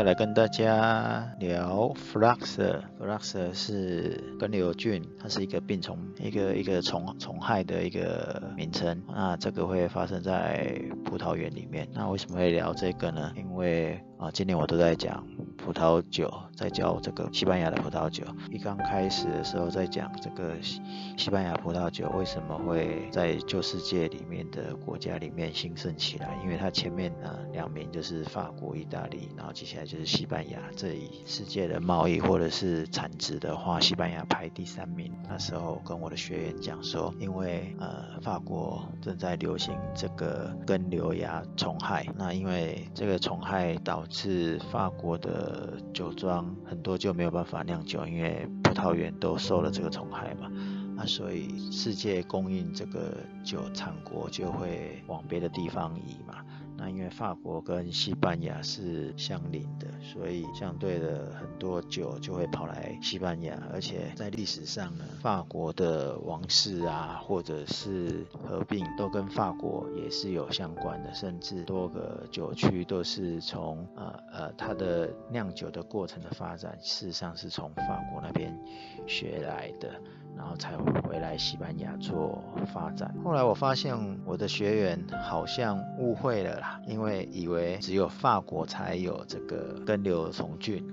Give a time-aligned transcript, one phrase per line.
[0.00, 9.02] 再来跟大家聊 Flux，Flux 是根瘤菌，它是一个病虫，一个一个虫虫害的一个名称。
[9.06, 11.86] 那这个会发生在葡萄园里面。
[11.92, 13.30] 那为什么会聊这个呢？
[13.36, 15.22] 因为啊，今年我都在讲
[15.64, 18.24] 葡萄酒，在教这个西班牙的葡萄酒。
[18.50, 20.80] 一刚开始的时候在讲这个西
[21.16, 30.58] 西班牙葡萄酒为什么会在旧世界里面的国家里面兴盛起来，因为它前面呢两名就是法国、意大利，然后接下来就是西班牙。
[30.76, 35.12] 这一世界的贸易或者是产值的话，西班牙排第三名。
[35.28, 45.49] 那时候跟我的学员讲说，因为呃法国正在流行这个根瘤蚜虫害，那因为这个虫害导致法国的
[45.92, 50.50] 酒庄很多就没有办法酿酒，因为葡萄园都受了这个虫害嘛，
[50.96, 56.44] 那所以世界供应这个酒产国就会往别的地方移嘛。
[56.80, 78.58] 那因为法国跟西班牙是相邻的，所以相对的很多酒就会跑来西班牙，而且在历史上呢，法国的王室啊，或者是合并都跟法国也是有相关的，甚至多个酒区都是从呃呃它的酿酒的过程的发展，事实上是从法国那边
[79.06, 80.00] 学来的。
[80.36, 82.42] 然后才回来西班牙做
[82.72, 83.14] 发展。
[83.24, 90.84] 后来我发现我的学员好像误会了啦，因为以为只有法国才有这个根瘤虫菌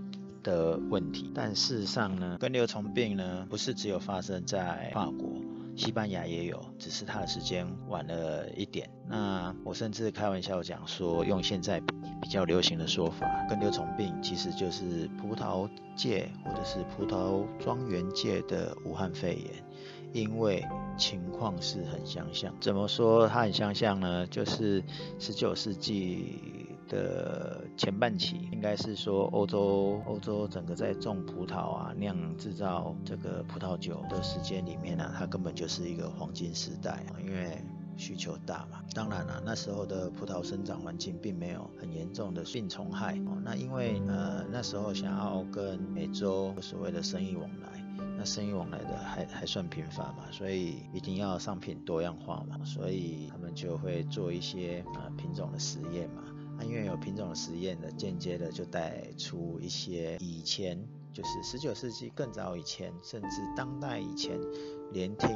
[0.43, 5.29] 的问题，但事实上呢，根瘤虫病呢不是只有发生在法国。
[5.77, 8.89] 西班牙也有，只是它的时间晚了一点。
[9.07, 11.79] 那我甚至开玩笑讲说，用现在
[12.19, 19.63] 比较流行的说法，根瘤虫病其实就是葡萄界或者是葡萄庄园界的武汉肺炎，
[20.13, 20.65] 因为
[20.97, 22.51] 情况是很相像。
[22.59, 24.25] 怎么说它很相像呢？
[24.25, 24.83] 就是
[25.19, 26.65] 十九世纪。
[26.87, 37.61] 的前半期应该是说欧洲欧洲整个在种葡萄啊酿制造这个葡萄酒的时间里面呢，它根本就是一个黄金时代，因为
[37.95, 38.81] 需求大嘛。
[38.93, 43.37] 当然了，那时候的葡萄生长环境并没有很严重的病虫害哦。
[43.43, 47.83] 那因为呃那时候想要跟美洲所谓的生意往来，
[48.17, 56.23] 那生意往来的还还算频繁嘛，所以一定要商品多样化嘛，所以他们就会做一些呃品种的实验嘛。
[56.57, 60.77] 那因为有品种的实验的，间接的就带出一些以前
[61.13, 64.39] 就是十九世纪更早以前，甚至当代以前
[64.91, 65.29] 连听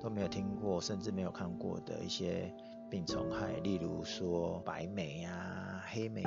[0.00, 2.54] 都没有听过，甚至没有看过的一些
[2.90, 6.22] 病虫害，例如说白霉啊、黑霉、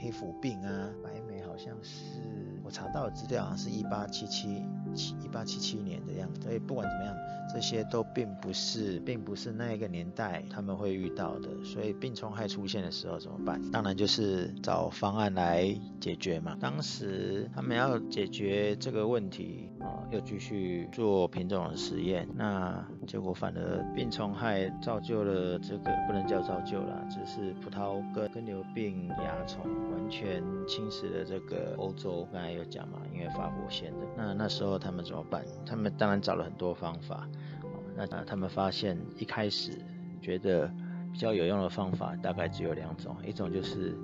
[0.00, 0.90] 黑腐病啊。
[1.04, 2.20] 白霉好像是
[2.64, 4.62] 我查到的资料，好像是一八七七
[4.96, 6.40] 七一八七七年的样子。
[6.42, 7.14] 所以不管怎么样。
[7.48, 13.62] 这些都并不是，并不是那一个年代他们会遇到的，所以病虫害出现的时候怎么办？
[13.70, 16.56] 当然就是找方案来解决嘛。
[16.60, 32.26] 当时他们要解决这个问题啊，又继续做品种的实验，那结果反而病虫害造就了这个不能叫造就了，只是葡萄根根瘤病蚜虫完全侵蚀了这个欧洲。
[32.32, 35.44] 刚才有讲嘛，因为法国先的，那那时候他们怎么办？
[35.66, 37.28] 他们当然找了很多方法。
[37.96, 39.72] 那他们发现一开始
[40.20, 40.70] 觉得
[41.12, 43.98] 比较有用的方法大概只有两种，一种就是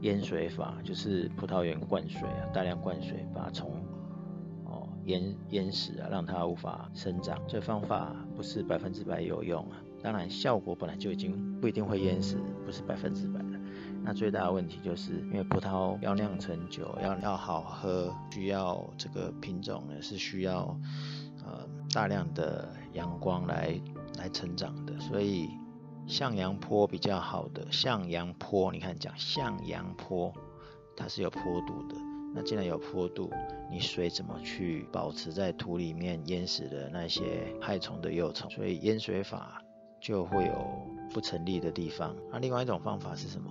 [0.00, 3.70] 淹水法，就是葡萄园灌水啊，大量灌水把虫
[4.64, 7.38] 哦淹淹死啊，让它无法生长。
[7.46, 13.40] 这方法不是百分之百有用啊，当然效果本来就已经不一定会淹死，不是百分之百。
[14.04, 20.78] 那最大的问题就是因为葡萄要酿成酒要要好喝，需要这个品种呢是需要。
[21.46, 23.78] 呃，大量的阳光来
[24.16, 25.50] 来成长的，所以
[26.06, 30.32] 向阳坡比较好的向阳坡，你看讲向阳坡，
[30.96, 31.96] 它是有坡度的。
[32.34, 33.30] 那既然有坡度，
[33.70, 38.50] 你水怎么去保持在土里面淹死的那些害虫的幼虫？
[38.50, 39.62] 所以淹水法
[40.00, 42.16] 就会有不成立的地方。
[42.32, 43.50] 那另外一种方法是什么？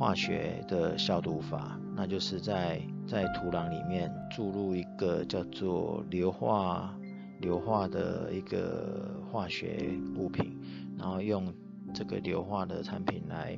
[0.00, 6.98] 化学的消毒法，那就是在在土壤里面注入一个叫做硫化
[7.42, 10.58] 硫化的一个化学物品，
[10.98, 11.52] 然后用
[11.92, 13.54] 这个硫化的产品来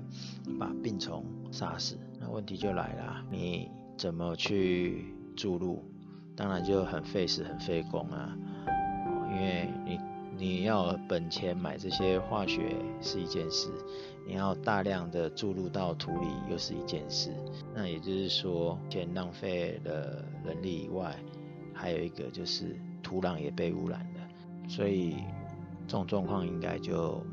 [0.58, 1.96] 把病虫杀死。
[2.18, 5.84] 那问题就来了，你怎么去注入？
[6.34, 8.36] 当然就很费时很费工啊，
[9.30, 9.96] 因为你。
[10.42, 13.70] 你要本钱买这些化学是一件事，
[14.26, 17.32] 你要大量的注入到土里又是一件事。
[17.72, 21.16] 那也就是说，钱浪费了人力以外，
[21.72, 24.68] 还有一个就是土壤也被污染了。
[24.68, 25.14] 所以
[25.86, 27.24] 这种状况应该就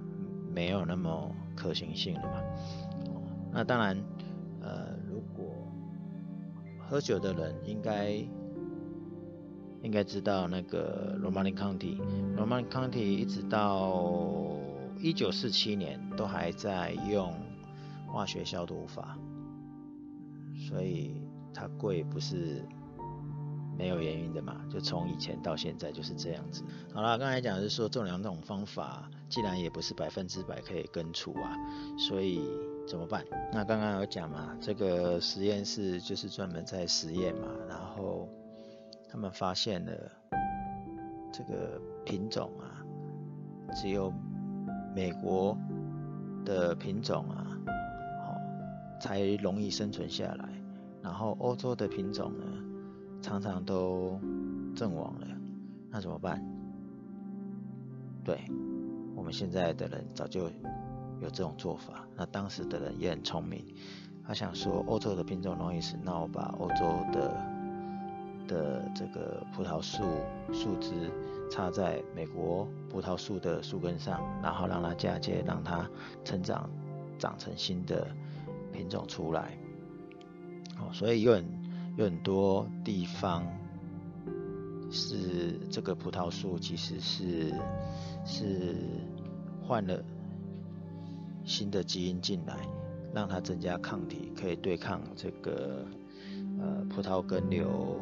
[0.54, 2.44] 没有那么可行性了嘛。
[3.52, 3.98] 那当然，
[4.62, 5.52] 呃，如果
[6.78, 8.24] 喝酒的人应该
[9.82, 12.02] 应该知道那个罗马尼康体，
[12.36, 14.58] 罗马尼康体一直到
[15.00, 17.34] 一九四七年都还在用
[18.08, 19.18] 化学消毒法，
[20.70, 21.22] 所以
[21.54, 22.64] 它贵不是。
[23.78, 26.66] 没有原因的嘛，就从以前到现在就是这样子。
[26.94, 31.56] 好了，刚才讲的是说这两种方法，既然也不是百分之百可以根除啊，
[31.98, 32.42] 所以
[32.86, 33.24] 怎么办？
[33.54, 38.28] 那刚刚有讲嘛，这个实验室就是专门在实验嘛，然后
[39.20, 39.92] 他们发现了
[41.30, 42.80] 这个品种啊，
[43.76, 44.14] 只有
[44.96, 45.58] 美国
[46.46, 47.46] 的品种啊，
[48.24, 48.34] 好
[48.98, 50.48] 才容易生存下来，
[51.02, 52.46] 然后欧洲的品种呢？
[53.22, 54.18] 常常都
[54.74, 55.28] 阵亡了，
[55.90, 56.42] 那怎么办？
[58.24, 58.40] 对，
[59.18, 60.44] 我们现在的人早就
[61.20, 62.08] 有这种做法。
[62.16, 63.66] 那当时的人也很聪明，
[64.26, 67.36] 他想说欧洲的品种容易死，那我把欧洲的
[68.50, 70.04] 的这个葡萄树
[70.52, 70.92] 树枝
[71.50, 75.90] 插在美国葡萄树的树根上，然后让它嫁接，让它
[76.26, 76.70] 成长
[77.18, 78.06] 长成新的
[78.74, 79.58] 品种出来。
[80.78, 81.60] 哦，所以有很。
[81.98, 83.46] 有很多地方
[84.90, 87.54] 是这个葡萄树其实是
[88.24, 88.78] 是
[89.62, 90.02] 换了
[91.44, 92.56] 新的基因进来，
[93.14, 95.86] 让它增加抗体，可以对抗这个
[96.62, 98.00] 呃葡萄根瘤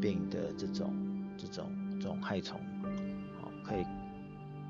[0.00, 0.94] 病的这种
[1.36, 1.70] 这种
[2.00, 2.60] 这种害虫，
[3.40, 3.84] 好，可以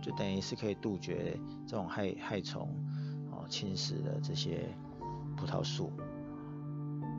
[0.01, 2.69] 就等于是可以杜绝这种害害虫
[3.31, 4.69] 哦侵蚀的这些
[5.37, 5.93] 葡萄树。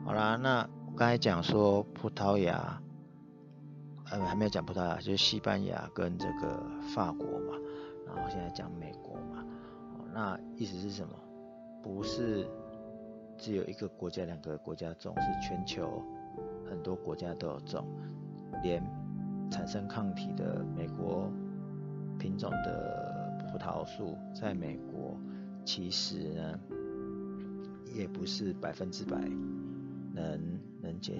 [0.04, 0.68] 好啦，那我。
[0.98, 2.82] 刚才讲说葡萄牙，
[4.10, 6.60] 呃，还没有讲葡萄牙，就是西班牙跟这个
[6.92, 7.56] 法国嘛，
[8.04, 9.44] 然后现在讲美国嘛，
[10.12, 11.14] 那意思是什么？
[11.84, 12.50] 不是
[13.36, 16.02] 只有一个国家、两个国家种，是全球
[16.68, 17.86] 很多国家都有种，
[18.62, 18.82] 连
[19.50, 21.30] 产生抗体的美国
[22.18, 25.16] 品种的葡萄树，在美国
[25.64, 26.58] 其实呢，
[27.96, 29.18] 也不是百分之百
[30.14, 30.58] 能。
[30.80, 31.18] 能解、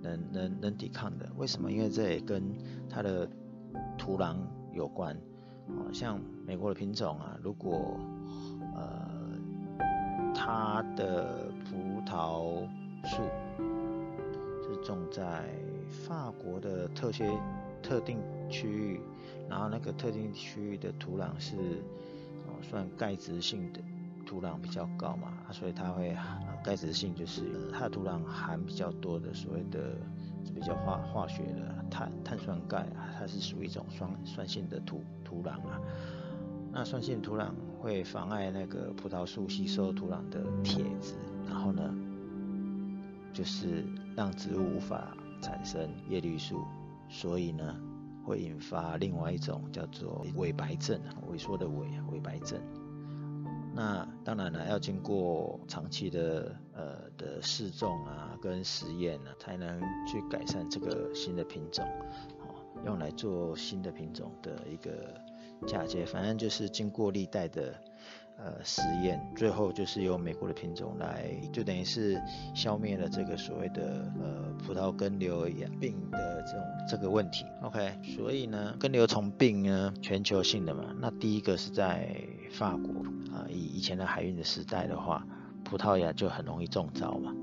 [0.00, 1.70] 能能能抵抗的，为什么？
[1.70, 2.42] 因为这也跟
[2.88, 3.28] 它的
[3.98, 4.34] 土壤
[4.72, 5.14] 有关。
[5.68, 8.00] 啊，像美国的品种啊，如果
[8.74, 9.06] 呃
[10.34, 12.66] 它的葡萄
[13.04, 13.22] 树
[14.84, 15.48] 种在
[15.88, 17.28] 法国的特些
[17.82, 19.00] 特定区域，
[19.48, 21.56] 然后那个特定区域的土壤是
[22.46, 23.80] 哦算钙质性的。
[24.26, 26.16] 土壤比较高嘛，所以它会
[26.64, 29.98] 钙质性就是它的土壤含比较多的所谓的
[30.54, 35.78] 比较化化学的碳碳酸钙啊，它是属于一种酸酸性的土土壤啊。
[36.72, 41.16] 那酸性土壤会妨碍那个葡萄树吸收土壤的铁质，
[41.46, 41.94] 然后呢，
[43.34, 43.84] 就是
[44.16, 46.64] 让植物无法产生叶绿素，
[47.10, 47.76] 所以呢
[48.24, 50.98] 会引发另外一种叫做萎白症，
[51.30, 52.58] 萎缩的萎萎白症。
[53.74, 61.84] 那当然了，要经过长期的呃的试种啊，跟实验呢，才能去改善这个新的品种，
[62.38, 62.54] 好，
[62.86, 65.20] 用来做新的品种的一个
[65.66, 66.06] 嫁接。
[66.06, 67.74] 反正就是经过历代的
[68.36, 72.20] 呃实验，最后就是由美国的品种来，就等于是
[72.54, 75.44] 消灭了这个所谓的呃葡萄根瘤
[75.80, 77.46] 病的这种这个问题。
[77.62, 82.14] OK，所以呢，根瘤虫病呢，全球性的嘛，那第一个是在
[82.52, 82.92] 法国。
[83.34, 85.26] 啊，以以前的海运的时代的话，
[85.64, 87.34] 葡萄牙就很容易中招嘛。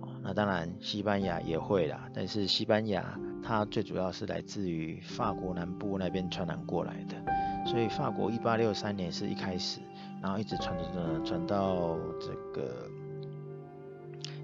[0.00, 7.14] 哦，那当然西班牙也会啦，但是西班牙它最主要是来自于法国南部那边传染过来的，
[7.70, 9.78] 所以法国一八六三年是一开始，
[10.22, 12.88] 然后一直传传传传到这个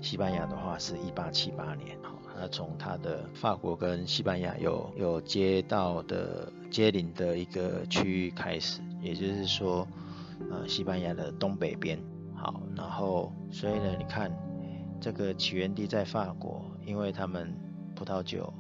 [0.01, 1.97] 西班牙的话是一八七八年。
[2.03, 9.87] 好，那从它的法国跟西班牙有有接到的接邻的一个区域开始，也就是说。
[10.51, 11.97] 呃，西班牙的东北边，
[12.35, 14.29] 好，然后所以呢，你看
[15.01, 17.55] 这个起源地在法国，因为他们
[17.95, 18.53] 葡萄酒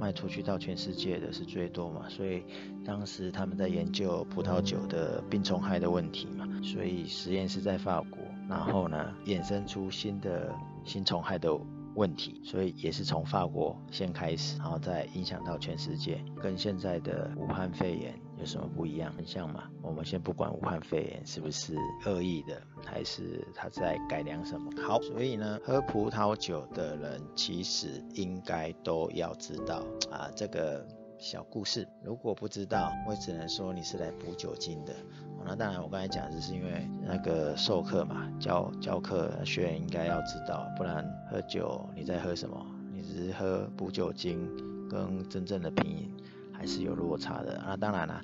[0.00, 2.42] 卖出去到全世界的是最多嘛，所以
[2.84, 11.50] 当时他们在研究葡萄酒的病虫害的问题嘛，所以实验室在法国，然后呢，衍生出新的新虫害的。
[11.96, 19.12] 问题，所以也是从法国先开始，然后再影响到全世界，跟现在的武汉肺炎有什么不一样？
[19.16, 19.64] 很像吗？
[19.82, 21.76] 我们先不管武汉肺炎是不是
[22.06, 24.70] 恶意的，还是他在改良什么。
[24.82, 30.86] 好，所以呢，喝葡萄酒的人其实应该都要知道啊这个
[31.18, 31.86] 小故事。
[32.02, 34.92] 如果不知道，我只能说你是来补酒精的。
[35.46, 42.66] 那当然，我刚才讲只是因为那个授课嘛，教教课学员应该要知道，不然喝酒你在喝什么？
[42.92, 44.48] 你只是喝补酒精
[44.88, 46.10] 跟真正的品饮
[46.66, 47.62] 是有落差的。
[47.66, 48.20] 那当然了，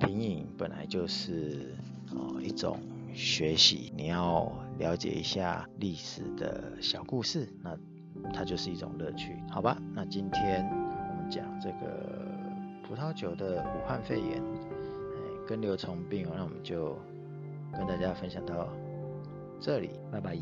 [0.00, 1.74] 品饮本来就是
[2.10, 2.78] 哦一种
[3.14, 7.76] 学习，你要了解一下历史的小故事，那
[8.32, 9.76] 它就是一种乐趣，好吧？
[9.94, 12.26] 那今天我们讲这个
[12.86, 16.96] 葡萄酒的武汉肺炎，哎，跟流虫病，那我们就
[17.72, 18.68] 跟大家分享到
[19.60, 20.36] 这里，拜拜。